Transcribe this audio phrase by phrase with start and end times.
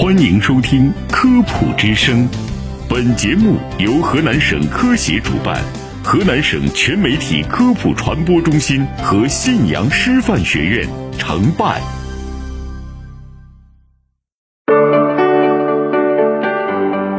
[0.00, 2.24] 欢迎收听《科普之声》，
[2.88, 5.60] 本节目由河南省科协主办，
[6.04, 10.88] 河南省全媒体科普传播中心和信阳师范学院
[11.18, 11.80] 承办。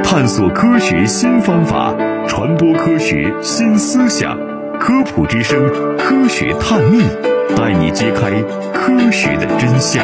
[0.02, 1.94] 探索科学新方法，
[2.30, 4.38] 传播科学新思想，
[4.80, 5.60] 《科普之声》
[5.98, 7.04] 科学探秘，
[7.58, 8.32] 带你揭开
[8.72, 10.02] 科学的真相。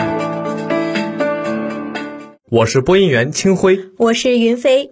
[2.52, 4.92] 我是播音员清辉，我是云飞。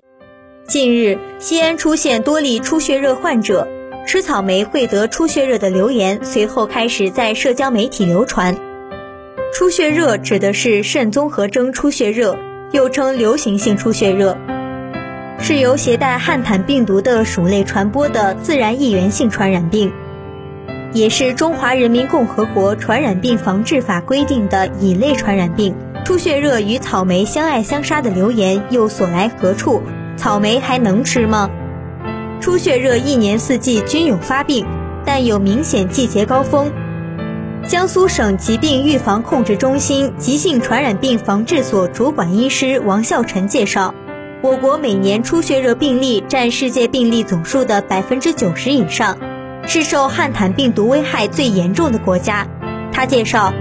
[0.68, 3.68] 近日，西安出现多例出血热患者
[4.08, 8.58] 吃草莓会得出血热的留言，随后开始在社交媒体流传。
[9.54, 12.36] 出血热指的是肾综合征出血热，
[12.72, 14.36] 又称流行性出血热，
[15.40, 19.94] 是由携带汉坦病毒的鼠类传播的自然易源性传染病，
[20.92, 25.76] 也是中华人民共和国传染病防治法规定的乙类传染病。
[26.04, 29.82] 出血热与草莓相爱相杀的流言又所来何处？
[30.18, 31.50] 草莓还能吃吗？
[32.42, 34.66] 出血热一年四季均有发病，
[35.06, 36.74] 但有明显季节高峰。
[37.66, 43.96] 江苏省疾病预防控制中心急性传染病防治所主管医师王孝臣介绍，
[44.42, 49.18] 我国每年出血热病例占世界病例总数的百分之九十以上，
[49.66, 52.46] 是受汉坦病毒危害最严重的国家。
[52.92, 53.54] 他介绍。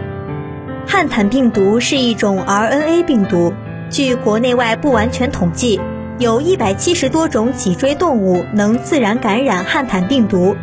[0.86, 3.52] 汉坦病毒是一种 RNA 病毒，
[3.90, 5.80] 据国内外不完全统计，
[6.18, 10.54] 有一百七十多种脊椎动物能自然感染汉坦病毒。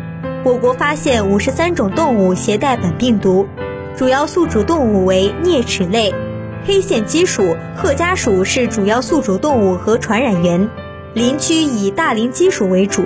[0.44, 3.46] 我国发现五十三种动物携带本病毒，
[3.96, 6.14] 主要宿主动物为啮齿类、
[6.64, 10.68] 黑线鸡属、褐家属是主要宿主动物和传染源，
[11.12, 13.02] 林区以大林鸡属为主。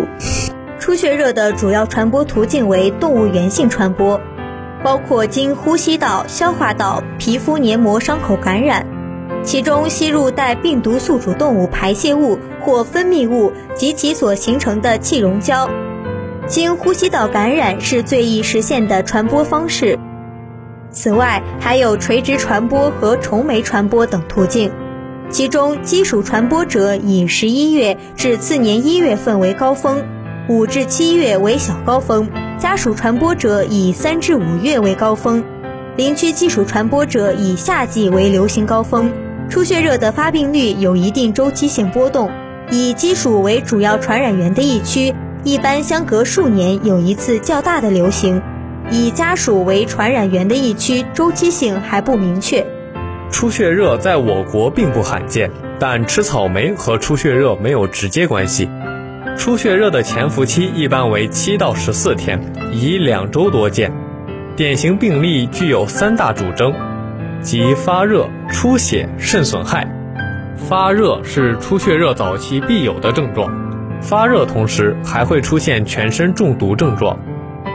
[0.78, 4.20] 出血热的主要传播途径为动物源性传播。
[4.84, 8.86] 包括经呼吸道、消化道、皮肤黏膜伤口感染，
[9.42, 15.70] 其中吸入带病毒宿主动物排泄物或分泌物及其所形成的气溶胶，
[16.46, 19.98] 经呼吸道感染是最易实现的传播方式。
[20.90, 24.70] 此外，还有垂直传播和虫媒传播等途径，
[25.30, 30.04] 其中鸡属传播者以十一月至次年一月份为高峰，
[30.46, 32.28] 五至七月为小高峰。
[32.58, 35.42] 家属传播者以三至五月为高峰，
[35.96, 39.10] 林区基础传播者以夏季为流行高峰。
[39.48, 42.30] 出血热的发病率有一定周期性波动，
[42.70, 48.40] 以鸡属为主要传染源的疫区，一般相隔数年有一次较大的流行；
[48.90, 52.64] 以家属为传染源的疫区，周期性还不明确。
[53.30, 58.70] 出血热在我国并不罕见，但吃草莓和出血热没有直接关系。
[59.36, 62.40] 出血热的潜伏期一般为七到十四天，
[62.72, 63.92] 以两周多见。
[64.56, 66.72] 典型病例具有三大主征，
[67.40, 69.86] 即发热、出血、肾损害。
[70.56, 73.52] 发热是出血热早期必有的症状，
[74.00, 77.18] 发热同时还会出现全身中毒症状，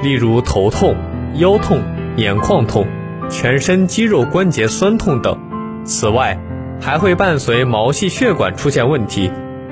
[0.02, 0.96] 例如头痛、
[1.36, 1.84] 腰痛、
[2.16, 2.88] 眼眶痛、
[3.30, 5.38] 全身肌肉关节酸痛等。
[5.84, 6.40] 此外，
[6.80, 9.30] 还会伴随毛细血管出现问题。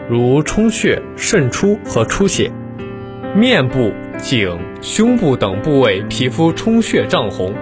[0.10, 2.50] 如充血、渗出和出血，
[3.36, 7.54] 面部、颈、胸部等部位皮肤充血涨红，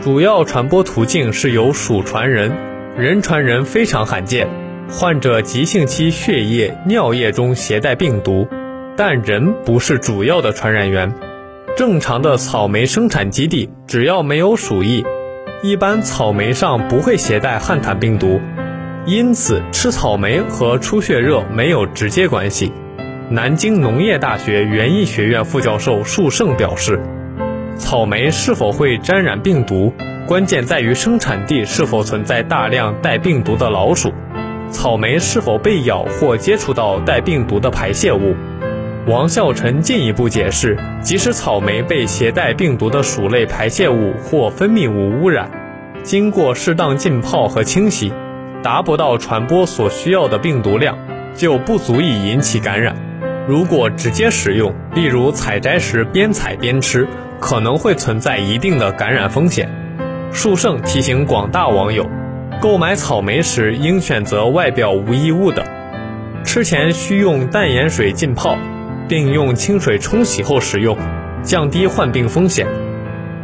[0.00, 2.52] 主要传播途径是由鼠传人，
[2.96, 4.48] 人传人非常罕见。
[4.90, 8.48] 患者急性期血液、尿液中携带病毒，
[8.96, 11.14] 但人不是主要的传染源。
[11.76, 15.04] 正常的草莓生产基地只要没有鼠疫，
[15.62, 18.40] 一般草莓上不会携带汉坦病毒。
[19.04, 22.72] 因此，吃草莓和出血热没有直接关系。
[23.28, 27.00] 南京农业大学园艺学院副教授束胜表示，
[27.76, 29.92] 草莓是否会沾染病毒，
[30.24, 34.12] 关键在于生产地是否存在大量带病毒的老鼠，
[34.70, 38.36] 草莓是否被咬或接触到带病毒的排泄物。
[39.08, 45.50] 王孝臣进一步解释，即使草莓被携带病毒的鼠类排泄物或分泌物污染，
[46.04, 48.12] 经过适当浸泡和清洗。
[48.62, 50.96] 达不到传播所需要的病毒量，
[51.34, 52.94] 就不足以引起感染。
[53.48, 57.08] 如果直接食用，例如采摘时边采边吃，
[57.40, 59.68] 可能会存在一定的感染风险。
[60.30, 62.08] 树盛提醒广大网友，
[62.60, 65.64] 购买草莓时应选择外表无异物的，
[66.44, 68.56] 吃前需用淡盐水浸泡，
[69.08, 70.96] 并用清水冲洗后食用，
[71.42, 72.66] 降低患病风险。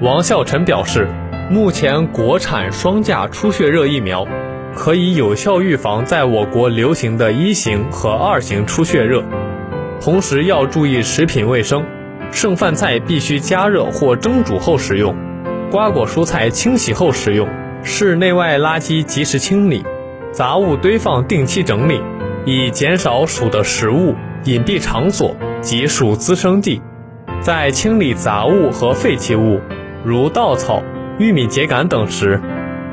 [0.00, 1.09] 王孝臣表示，
[1.50, 4.25] 目前国产双价出血热疫苗。
[4.79, 9.25] 可以有效预防在我国流行的一型和二型出血热，
[10.01, 11.85] 同时要注意食品卫生，
[12.31, 15.17] 剩饭菜必须加热或蒸煮后食用，
[15.73, 17.49] 瓜果蔬菜清洗后食用，
[17.83, 19.85] 室内外垃圾及时清理，
[20.31, 22.01] 杂物堆放定期整理，
[22.45, 24.15] 以减少鼠的食物
[24.45, 26.81] 隐蔽场所及鼠滋生地。
[27.41, 29.59] 在清理杂物和废弃物，
[30.05, 30.85] 如稻草、
[31.19, 32.41] 玉米秸秆等时，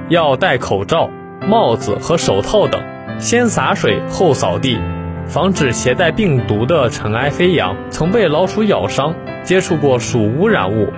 [0.09, 1.11] 要戴口罩、
[1.47, 2.81] 帽子和手套等，
[3.19, 4.79] 先洒水后扫地，
[5.27, 7.75] 防止携带病毒的尘埃飞扬。
[7.89, 9.13] 曾被老鼠咬伤、
[9.43, 10.91] 接触过鼠污染物，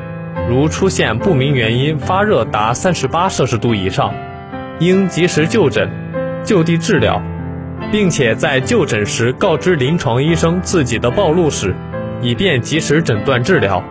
[0.49, 4.13] 如出现不明原因发热达三十八摄氏度以上，
[4.79, 5.89] 应及时就诊，
[6.43, 7.21] 就地治疗，
[7.91, 11.75] 并且在就诊时告知临床医生自己的暴露史。
[12.19, 13.83] 以便及时诊断治疗。